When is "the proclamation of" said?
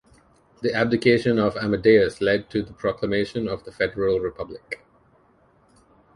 2.63-3.65